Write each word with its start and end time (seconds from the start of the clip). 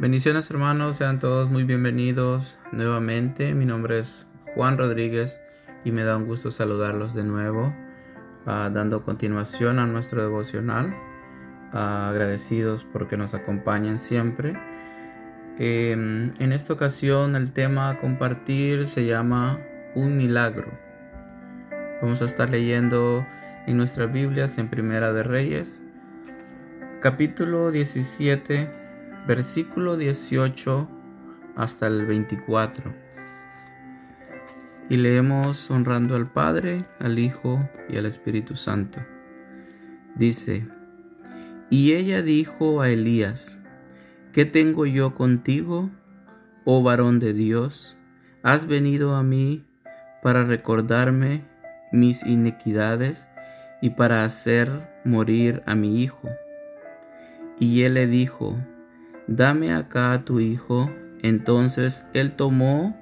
Bendiciones 0.00 0.48
hermanos, 0.52 0.94
sean 0.94 1.18
todos 1.18 1.50
muy 1.50 1.64
bienvenidos 1.64 2.56
nuevamente. 2.70 3.52
Mi 3.52 3.66
nombre 3.66 3.98
es 3.98 4.28
Juan 4.54 4.78
Rodríguez 4.78 5.40
y 5.84 5.90
me 5.90 6.04
da 6.04 6.16
un 6.16 6.24
gusto 6.24 6.52
saludarlos 6.52 7.14
de 7.14 7.24
nuevo, 7.24 7.74
uh, 8.46 8.70
dando 8.70 9.02
continuación 9.02 9.80
a 9.80 9.88
nuestro 9.88 10.22
devocional. 10.22 10.94
Uh, 11.72 12.10
agradecidos 12.10 12.84
porque 12.84 13.16
nos 13.16 13.34
acompañan 13.34 13.98
siempre. 13.98 14.56
Eh, 15.58 15.90
en 15.90 16.52
esta 16.52 16.74
ocasión 16.74 17.34
el 17.34 17.52
tema 17.52 17.90
a 17.90 17.98
compartir 17.98 18.86
se 18.86 19.04
llama 19.04 19.58
Un 19.96 20.16
milagro. 20.16 20.70
Vamos 22.00 22.22
a 22.22 22.26
estar 22.26 22.50
leyendo 22.50 23.26
en 23.66 23.76
nuestras 23.76 24.12
Biblias 24.12 24.58
en 24.58 24.68
Primera 24.68 25.12
de 25.12 25.24
Reyes, 25.24 25.82
capítulo 27.00 27.72
17 27.72 28.86
versículo 29.26 29.96
18 29.96 30.88
hasta 31.56 31.86
el 31.86 32.06
24. 32.06 32.94
Y 34.88 34.96
leemos 34.96 35.70
honrando 35.70 36.16
al 36.16 36.32
Padre, 36.32 36.84
al 36.98 37.18
Hijo 37.18 37.68
y 37.88 37.96
al 37.96 38.06
Espíritu 38.06 38.56
Santo. 38.56 39.00
Dice, 40.14 40.64
y 41.70 41.92
ella 41.92 42.22
dijo 42.22 42.80
a 42.80 42.88
Elías, 42.88 43.60
¿qué 44.32 44.46
tengo 44.46 44.86
yo 44.86 45.12
contigo, 45.12 45.90
oh 46.64 46.82
varón 46.82 47.18
de 47.18 47.34
Dios? 47.34 47.98
¿Has 48.42 48.66
venido 48.66 49.14
a 49.14 49.22
mí 49.22 49.66
para 50.22 50.44
recordarme 50.44 51.44
mis 51.92 52.24
iniquidades 52.24 53.30
y 53.82 53.90
para 53.90 54.24
hacer 54.24 54.70
morir 55.04 55.62
a 55.66 55.74
mi 55.74 56.02
hijo? 56.02 56.28
Y 57.60 57.82
él 57.82 57.94
le 57.94 58.06
dijo, 58.06 58.56
dame 59.28 59.72
acá 59.72 60.12
a 60.12 60.24
tu 60.24 60.40
hijo. 60.40 60.90
Entonces 61.22 62.06
él 62.14 62.32
tomó 62.32 62.96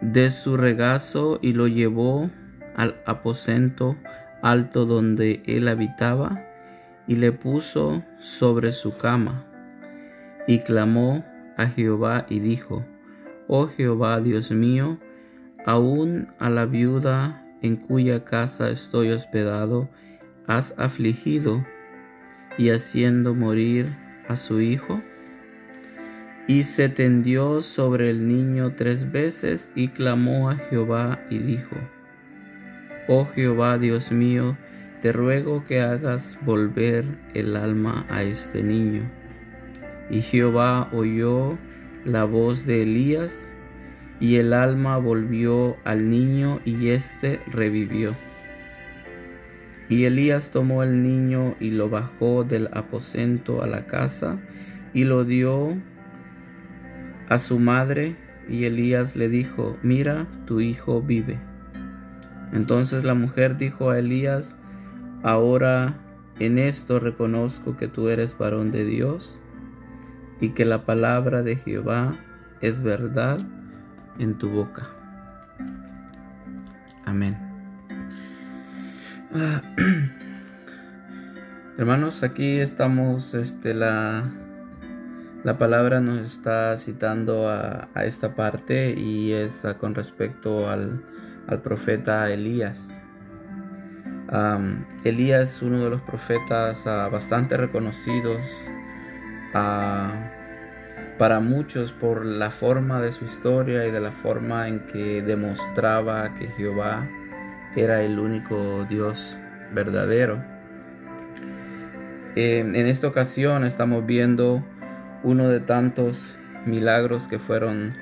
de 0.00 0.30
su 0.30 0.56
regazo 0.56 1.38
y 1.40 1.52
lo 1.52 1.68
llevó 1.68 2.30
al 2.74 3.00
aposento 3.06 3.96
alto 4.42 4.86
donde 4.86 5.42
él 5.46 5.68
habitaba 5.68 6.44
y 7.06 7.16
le 7.16 7.32
puso 7.32 8.02
sobre 8.18 8.72
su 8.72 8.96
cama. 8.96 9.44
Y 10.48 10.60
clamó 10.60 11.24
a 11.56 11.66
Jehová 11.66 12.26
y 12.28 12.40
dijo, 12.40 12.84
Oh 13.48 13.66
Jehová 13.68 14.20
Dios 14.20 14.50
mío, 14.50 14.98
aún 15.64 16.28
a 16.38 16.50
la 16.50 16.66
viuda 16.66 17.44
en 17.62 17.76
cuya 17.76 18.24
casa 18.24 18.70
estoy 18.70 19.10
hospedado, 19.10 19.88
has 20.46 20.74
afligido 20.78 21.64
y 22.58 22.70
haciendo 22.70 23.34
morir 23.34 24.05
a 24.28 24.36
su 24.36 24.60
hijo, 24.60 25.00
y 26.46 26.62
se 26.62 26.88
tendió 26.88 27.60
sobre 27.60 28.10
el 28.10 28.28
niño 28.28 28.74
tres 28.74 29.10
veces 29.10 29.72
y 29.74 29.88
clamó 29.88 30.48
a 30.50 30.56
Jehová 30.56 31.20
y 31.28 31.38
dijo, 31.38 31.76
Oh 33.08 33.24
Jehová 33.24 33.78
Dios 33.78 34.12
mío, 34.12 34.56
te 35.00 35.12
ruego 35.12 35.64
que 35.64 35.80
hagas 35.80 36.38
volver 36.42 37.04
el 37.34 37.56
alma 37.56 38.06
a 38.08 38.22
este 38.22 38.62
niño. 38.62 39.10
Y 40.10 40.20
Jehová 40.20 40.88
oyó 40.92 41.58
la 42.04 42.24
voz 42.24 42.66
de 42.66 42.82
Elías, 42.82 43.52
y 44.18 44.36
el 44.36 44.52
alma 44.52 44.96
volvió 44.98 45.76
al 45.84 46.08
niño 46.08 46.60
y 46.64 46.88
éste 46.88 47.40
revivió. 47.48 48.14
Y 49.88 50.04
Elías 50.04 50.50
tomó 50.50 50.82
el 50.82 51.02
niño 51.02 51.56
y 51.60 51.70
lo 51.70 51.88
bajó 51.88 52.44
del 52.44 52.68
aposento 52.72 53.62
a 53.62 53.66
la 53.66 53.86
casa 53.86 54.40
y 54.92 55.04
lo 55.04 55.24
dio 55.24 55.76
a 57.28 57.38
su 57.38 57.58
madre 57.58 58.16
y 58.48 58.64
Elías 58.64 59.16
le 59.16 59.28
dijo, 59.28 59.76
mira, 59.82 60.26
tu 60.46 60.60
hijo 60.60 61.02
vive. 61.02 61.38
Entonces 62.52 63.04
la 63.04 63.14
mujer 63.14 63.56
dijo 63.56 63.90
a 63.90 63.98
Elías, 63.98 64.58
ahora 65.22 65.98
en 66.38 66.58
esto 66.58 67.00
reconozco 67.00 67.76
que 67.76 67.88
tú 67.88 68.08
eres 68.08 68.36
varón 68.36 68.70
de 68.70 68.84
Dios 68.84 69.38
y 70.40 70.50
que 70.50 70.64
la 70.64 70.84
palabra 70.84 71.42
de 71.42 71.56
Jehová 71.56 72.14
es 72.60 72.82
verdad 72.82 73.38
en 74.18 74.38
tu 74.38 74.50
boca. 74.50 74.82
Amén. 77.04 77.45
Hermanos, 81.78 82.22
aquí 82.22 82.60
estamos, 82.60 83.34
este, 83.34 83.74
la, 83.74 84.22
la 85.42 85.58
palabra 85.58 86.00
nos 86.00 86.20
está 86.20 86.76
citando 86.76 87.48
a, 87.48 87.88
esta 88.04 88.36
parte 88.36 88.94
y 88.96 89.32
es 89.32 89.66
con 89.78 89.96
respecto 89.96 90.70
al, 90.70 91.02
profeta 91.62 92.30
Elías. 92.30 92.96
Elías 95.04 95.56
es 95.56 95.62
uno 95.62 95.84
de 95.84 95.90
los 95.90 96.02
profetas 96.02 96.86
ah, 96.86 97.08
bastante 97.08 97.56
reconocidos 97.56 98.42
ah, 99.54 100.12
para 101.18 101.40
muchos 101.40 101.90
por 101.92 102.24
la 102.24 102.50
forma 102.50 103.00
de 103.00 103.10
su 103.12 103.24
historia 103.24 103.86
y 103.86 103.90
de 103.90 104.00
la 104.00 104.12
forma 104.12 104.68
en 104.68 104.86
que 104.86 105.22
demostraba 105.22 106.32
que 106.34 106.46
Jehová 106.48 107.08
era 107.76 108.02
el 108.02 108.18
único 108.18 108.84
Dios 108.88 109.38
verdadero. 109.72 110.42
En 112.34 112.74
esta 112.74 113.06
ocasión 113.06 113.64
estamos 113.64 114.04
viendo 114.04 114.64
uno 115.22 115.48
de 115.48 115.60
tantos 115.60 116.34
milagros 116.66 117.28
que 117.28 117.38
fueron 117.38 117.94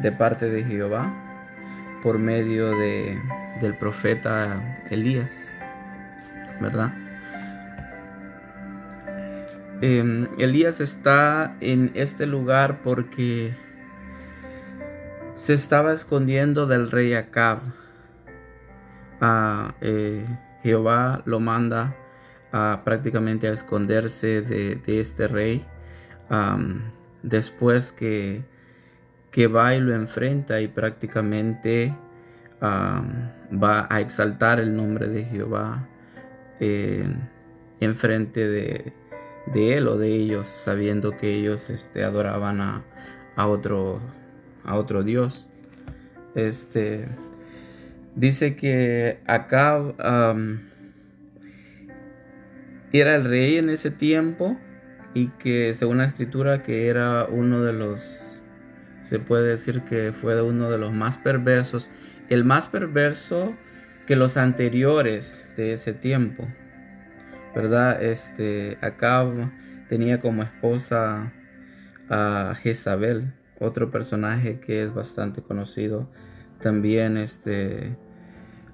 de 0.00 0.12
parte 0.12 0.48
de 0.48 0.64
Jehová 0.64 1.12
por 2.02 2.18
medio 2.18 2.76
de, 2.76 3.18
del 3.60 3.76
profeta 3.76 4.78
Elías, 4.90 5.54
¿verdad? 6.60 6.94
Em, 9.80 10.28
Elías 10.38 10.80
está 10.80 11.56
en 11.60 11.90
este 11.94 12.26
lugar 12.26 12.82
porque 12.82 13.54
se 15.34 15.54
estaba 15.54 15.92
escondiendo 15.92 16.66
del 16.66 16.90
rey 16.90 17.14
Acab 17.14 17.58
eh, 19.80 20.26
Jehová 20.62 21.22
lo 21.24 21.40
manda 21.40 21.96
a 22.52 22.82
prácticamente 22.84 23.48
a 23.48 23.52
esconderse 23.52 24.42
de, 24.42 24.80
este 24.86 25.28
rey 25.28 25.64
después 27.22 27.92
que, 27.92 28.44
que, 29.30 29.46
va 29.46 29.74
y 29.74 29.80
lo 29.80 29.94
enfrenta 29.94 30.60
y 30.60 30.68
prácticamente 30.68 31.94
va 32.62 33.86
a 33.90 34.00
exaltar 34.00 34.60
el 34.60 34.76
nombre 34.76 35.08
de 35.08 35.24
Jehová 35.24 35.88
eh, 36.60 37.04
enfrente 37.80 38.48
de, 38.48 38.92
de, 39.46 39.76
él 39.76 39.88
o 39.88 39.98
de 39.98 40.14
ellos 40.14 40.46
sabiendo 40.46 41.16
que 41.16 41.34
ellos 41.34 41.70
este, 41.70 42.04
adoraban 42.04 42.60
a, 42.60 42.84
a, 43.34 43.46
otro, 43.48 44.00
a 44.64 44.76
otro 44.76 45.02
Dios. 45.02 45.48
Este 46.34 47.08
Dice 48.14 48.56
que 48.56 49.20
Acab 49.26 49.94
era 52.92 53.16
el 53.16 53.24
rey 53.24 53.56
en 53.56 53.70
ese 53.70 53.90
tiempo 53.90 54.58
y 55.14 55.28
que 55.28 55.72
según 55.72 55.98
la 55.98 56.04
escritura 56.04 56.62
que 56.62 56.88
era 56.88 57.24
uno 57.24 57.62
de 57.62 57.72
los, 57.72 58.42
se 59.00 59.18
puede 59.18 59.48
decir 59.48 59.82
que 59.82 60.12
fue 60.12 60.42
uno 60.42 60.70
de 60.70 60.76
los 60.76 60.92
más 60.92 61.16
perversos, 61.16 61.88
el 62.28 62.44
más 62.44 62.68
perverso 62.68 63.56
que 64.06 64.14
los 64.16 64.36
anteriores 64.36 65.46
de 65.56 65.72
ese 65.72 65.94
tiempo, 65.94 66.46
¿verdad? 67.54 68.02
Este, 68.02 68.76
Acab 68.82 69.50
tenía 69.88 70.20
como 70.20 70.42
esposa 70.42 71.32
a 72.10 72.54
Jezabel, 72.60 73.32
otro 73.58 73.88
personaje 73.88 74.60
que 74.60 74.82
es 74.82 74.92
bastante 74.92 75.40
conocido 75.40 76.10
también 76.62 77.18
este, 77.18 77.94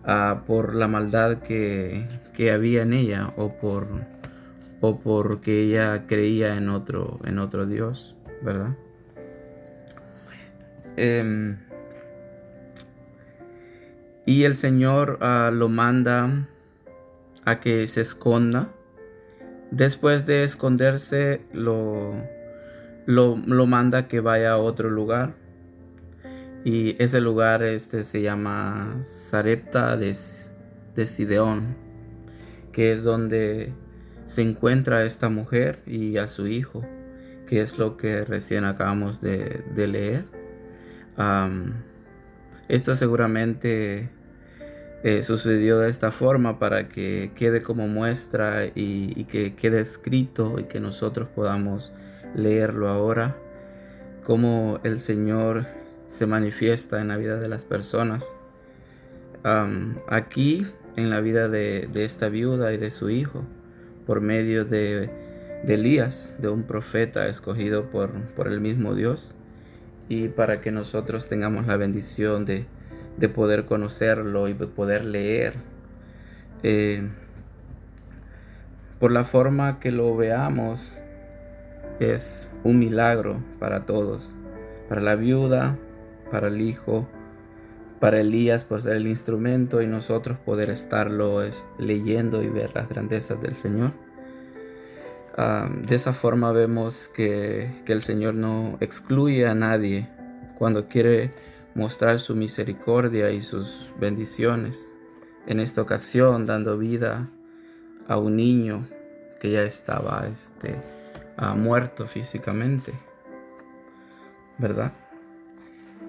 ah, 0.05 0.45
por 0.47 0.77
la 0.77 0.87
maldad 0.87 1.39
que, 1.39 2.07
había 2.53 2.83
en 2.83 2.93
ella 2.93 3.33
o 3.37 3.57
por 3.57 3.89
o 4.81 5.01
porque 5.01 5.63
ella 5.63 6.07
creía 6.07 6.55
en 6.55 6.69
otro 6.69 7.19
en 7.25 7.41
otro 7.41 7.67
Dios, 7.67 8.15
¿verdad? 8.43 8.77
Em, 10.97 11.59
y 14.25 14.45
el 14.45 14.55
Señor 14.55 15.19
ah, 15.21 15.51
lo 15.53 15.69
manda 15.69 16.47
a 17.45 17.59
que 17.59 17.89
se 17.89 18.03
esconda. 18.03 18.69
Después 19.73 20.25
de 20.27 20.45
esconderse, 20.45 21.43
lo, 21.53 22.13
lo, 23.05 23.37
lo 23.37 23.67
manda 23.67 24.07
que 24.07 24.21
vaya 24.21 24.53
a 24.53 24.59
otro 24.59 24.91
lugar 24.91 25.35
y 26.69 27.03
ese 27.03 27.23
lugar 27.23 27.63
este, 27.63 28.03
se 28.03 28.21
llama 28.21 28.99
Sarepta 29.03 29.97
de, 29.97 30.15
de 30.95 31.07
Sideón, 31.07 31.79
que 32.73 32.93
es 32.93 33.03
donde 33.03 33.73
se 34.27 34.43
encuentra 34.43 35.03
esta 35.07 35.31
mujer 35.31 35.81
y 35.87 36.19
a 36.19 36.27
su 36.27 36.47
hijo, 36.47 36.87
que 37.47 37.63
es 37.63 37.79
lo 37.79 37.97
que 37.97 38.23
recién 38.27 38.67
acabamos 38.67 39.23
de, 39.23 39.65
leer. 39.75 40.27
esto 42.69 42.95
seguramente 42.95 44.11
eh, 45.05 45.23
sucedió 45.23 45.79
de 45.79 45.89
esta 45.89 46.11
forma 46.11 46.59
para 46.59 46.87
que 46.87 47.33
quede 47.35 47.63
como 47.63 47.89
muestra 47.89 48.67
y, 48.67 49.25
que 49.25 49.55
quede 49.55 49.81
escrito 49.81 50.57
y 50.59 50.65
que 50.65 50.81
nosotros 50.81 51.31
podamos 51.31 51.95
leerlo 52.35 52.91
ahora, 52.91 53.39
cómo 54.23 54.81
el 54.85 54.99
Señor 54.99 55.78
se 56.09 56.27
manifiesta 56.27 57.01
en 57.01 57.09
la 57.09 57.17
vida 57.17 57.37
de 57.37 57.49
las 57.49 57.65
personas. 57.65 58.35
aquí, 60.09 60.67
en 60.97 61.11
la 61.11 61.21
vida 61.21 61.49
de, 61.49 61.89
esta 61.95 62.29
viuda 62.29 62.73
y 62.73 62.77
de 62.77 62.91
su 62.91 63.11
hijo, 63.11 63.45
por 64.05 64.21
medio 64.21 64.65
de, 64.65 65.11
Elías, 65.67 66.37
de 66.41 66.49
un 66.49 66.65
profeta 66.65 67.27
escogido 67.29 67.89
por, 67.91 68.11
por 68.35 68.49
el 68.49 68.61
mismo 68.61 68.95
Dios, 68.95 69.37
y 70.09 70.29
para 70.29 70.61
que 70.61 70.73
nosotros 70.73 71.29
tengamos 71.29 71.67
la 71.67 71.77
bendición 71.77 72.45
de, 72.45 72.67
poder 73.35 73.67
conocerlo 73.67 74.49
y 74.49 74.55
de 74.55 74.67
poder 74.67 75.05
leer. 75.05 75.55
Eh, 76.63 77.09
por 78.99 79.13
la 79.13 79.23
forma 79.23 79.79
que 79.79 79.93
lo 79.93 80.17
veamos, 80.17 80.95
es 82.01 82.51
un 82.65 82.79
milagro 82.79 83.43
para 83.59 83.85
todos, 83.87 84.35
para 84.89 85.01
la 85.01 85.15
viuda, 85.15 85.79
para 86.31 86.49
el 86.49 86.61
hijo, 86.61 87.09
para 88.01 88.21
Elías 88.21 88.65
pues 88.65 88.85
ser 88.85 88.97
el 88.97 89.07
instrumento 89.07 89.83
y 89.83 89.87
nosotros 89.87 90.39
poder 90.39 90.71
estarlo 90.71 91.43
leyendo 91.79 92.43
y 92.43 92.49
ver 92.49 92.75
las 92.75 92.89
grandezas 92.89 93.41
del 93.41 93.55
Señor. 93.55 93.93
Ah, 95.37 95.69
de 95.71 95.95
esa 95.95 96.13
forma 96.13 96.53
vemos 96.53 97.09
que, 97.09 97.71
que 97.85 97.93
el 97.93 98.03
Señor 98.03 98.35
no 98.35 98.77
excluye 98.81 99.47
a 99.47 99.55
nadie 99.55 100.09
cuando 100.57 100.89
quiere 100.89 101.33
mostrar 101.75 102.19
su 102.19 102.35
misericordia 102.35 103.31
y 103.31 103.41
sus 103.41 103.91
bendiciones. 104.01 104.95
En 105.47 105.61
esta 105.61 105.81
ocasión 105.81 106.45
dando 106.45 106.77
vida 106.77 107.31
a 108.09 108.19
un 108.19 108.37
niño 108.37 108.89
que 109.41 109.53
ya 109.53 109.63
estaba 109.63 110.27
este, 110.27 110.77
ha 111.37 111.55
muerto 111.55 112.07
físicamente, 112.07 112.93
¿verdad? 114.59 114.93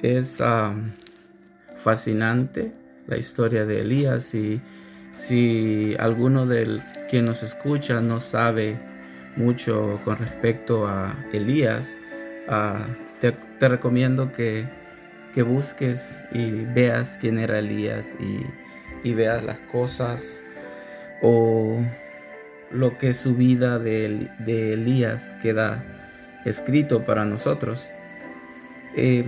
Es 0.01 0.41
fascinante 1.75 2.71
la 3.07 3.17
historia 3.17 3.65
de 3.65 3.81
Elías 3.81 4.33
y 4.35 4.61
si 5.11 5.95
alguno 5.99 6.45
de 6.45 6.81
quien 7.09 7.25
nos 7.25 7.43
escucha 7.43 7.99
no 8.01 8.19
sabe 8.19 8.77
mucho 9.35 9.99
con 10.03 10.17
respecto 10.17 10.87
a 10.87 11.15
Elías, 11.33 11.99
ah, 12.47 12.85
te, 13.19 13.35
recomiendo 13.67 14.31
que, 14.31 14.67
que, 15.33 15.43
busques 15.43 16.21
y 16.31 16.65
veas 16.65 17.17
quién 17.19 17.39
era 17.39 17.59
Elías 17.59 18.15
y, 18.19 18.45
y 19.07 19.13
veas 19.13 19.43
las 19.43 19.61
cosas 19.61 20.43
o 21.21 21.81
lo 22.71 22.97
que 22.97 23.13
su 23.13 23.35
vida 23.35 23.79
de, 23.79 24.27
Elías 24.47 25.33
queda 25.41 25.83
escrito 26.45 27.03
para 27.03 27.25
nosotros. 27.25 27.89
Eh, 28.95 29.25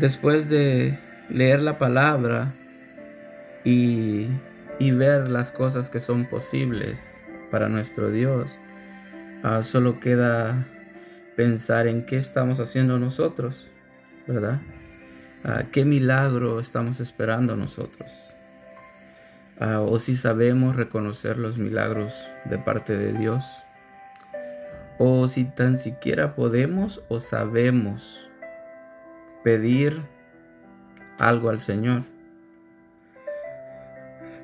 después 0.00 0.48
de 0.48 0.98
leer 1.28 1.62
la 1.62 1.78
palabra 1.78 2.52
y, 3.64 4.28
ver 4.80 5.30
las 5.30 5.52
cosas 5.52 5.90
que 5.90 6.00
son 6.00 6.26
posibles 6.26 7.20
para 7.50 7.68
nuestro 7.68 8.10
Dios, 8.10 8.58
ah, 9.42 9.62
solo 9.62 10.00
queda 10.00 10.66
pensar 11.36 11.86
en 11.86 12.04
qué 12.04 12.16
estamos 12.16 12.60
haciendo 12.60 12.98
nosotros, 12.98 13.68
¿verdad? 14.26 14.60
Ah, 15.44 15.64
¿Qué 15.70 15.84
milagro 15.84 16.60
estamos 16.60 17.00
esperando 17.00 17.56
nosotros? 17.56 18.30
Ah, 19.60 19.80
o 19.80 19.98
si 19.98 20.14
sabemos 20.14 20.76
reconocer 20.76 21.38
los 21.38 21.58
milagros 21.58 22.28
de 22.44 22.58
parte 22.58 22.96
de 22.96 23.12
Dios, 23.12 23.44
o 24.98 25.28
si 25.28 25.44
tan 25.44 25.76
siquiera 25.78 26.34
podemos 26.34 27.02
o 27.08 27.18
sabemos 27.18 28.27
pedir 29.42 30.02
algo 31.18 31.50
al 31.50 31.60
Señor. 31.60 32.02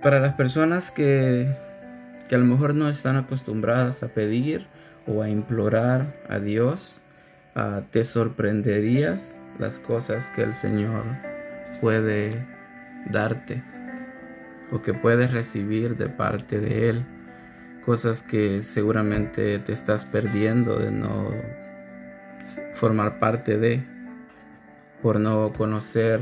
Para 0.03 0.21
las 0.21 0.35
personas 0.35 0.91
que, 0.91 1.47
que 2.29 2.35
a 2.35 2.39
lo 2.39 2.45
mejor 2.45 2.75
no 2.75 2.89
están 2.89 3.17
acostumbradas 3.17 4.03
a 4.03 4.09
pedir 4.09 4.67
o 5.07 5.23
a 5.23 5.29
implorar 5.29 6.07
a 6.29 6.39
Dios, 6.39 7.01
ah, 7.55 7.83
te 7.91 8.05
sorprenderías 8.05 9.37
las 9.59 9.79
cosas 9.79 10.31
que 10.31 10.43
el 10.43 10.53
Señor 10.53 11.05
puede 11.81 12.47
darte 13.11 13.63
o 14.73 14.83
que 14.83 14.95
puedes 14.95 15.33
recibir 15.33 15.97
de 15.97 16.09
parte 16.09 16.61
de 16.61 16.91
Él. 16.91 17.07
Cosas 17.85 18.23
que 18.23 18.61
seguramente 18.61 19.59
te 19.59 19.73
estás 19.73 20.05
perdiendo 20.05 20.79
de 20.79 20.91
no 20.91 21.31
formar 22.73 23.19
parte 23.19 23.59
de, 23.59 23.85
por 25.05 25.21
no 25.21 25.53
conocer 25.53 26.19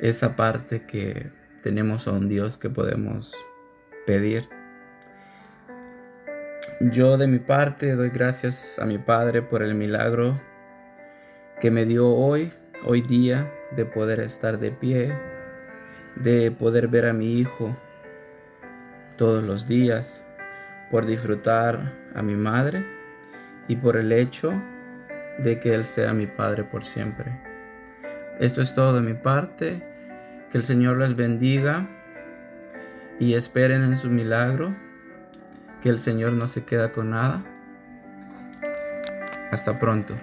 esa 0.00 0.34
parte 0.34 0.82
que 0.84 1.30
tenemos 1.62 2.08
a 2.08 2.10
un 2.10 2.28
Dios 2.28 2.58
que 2.58 2.70
podemos 2.70 3.36
pedir. 4.04 4.48
Yo 6.80 7.16
de 7.18 7.28
mi 7.28 7.38
parte 7.38 7.94
doy 7.94 8.08
gracias 8.08 8.80
a 8.80 8.84
mi 8.84 8.98
Padre 8.98 9.42
por 9.42 9.62
el 9.62 9.76
milagro 9.76 10.40
que 11.60 11.70
me 11.70 11.86
dio 11.86 12.08
hoy, 12.08 12.52
hoy 12.84 13.00
día, 13.00 13.48
de 13.76 13.84
poder 13.84 14.18
estar 14.18 14.58
de 14.58 14.72
pie, 14.72 15.16
de 16.16 16.50
poder 16.50 16.88
ver 16.88 17.06
a 17.06 17.12
mi 17.12 17.38
hijo 17.38 17.76
todos 19.16 19.44
los 19.44 19.68
días, 19.68 20.24
por 20.90 21.06
disfrutar 21.06 21.92
a 22.12 22.22
mi 22.22 22.34
madre 22.34 22.84
y 23.68 23.76
por 23.76 23.96
el 23.96 24.10
hecho 24.10 24.52
de 25.38 25.58
que 25.58 25.74
Él 25.74 25.84
sea 25.84 26.12
mi 26.12 26.26
Padre 26.26 26.64
por 26.64 26.84
siempre. 26.84 27.32
Esto 28.38 28.60
es 28.60 28.74
todo 28.74 28.94
de 28.94 29.02
mi 29.02 29.14
parte. 29.14 29.82
Que 30.50 30.58
el 30.58 30.64
Señor 30.64 30.98
les 30.98 31.14
bendiga 31.14 31.88
y 33.18 33.34
esperen 33.34 33.82
en 33.82 33.96
su 33.96 34.10
milagro. 34.10 34.74
Que 35.82 35.90
el 35.90 35.98
Señor 35.98 36.32
no 36.32 36.48
se 36.48 36.64
queda 36.64 36.92
con 36.92 37.10
nada. 37.10 37.42
Hasta 39.50 39.78
pronto. 39.78 40.14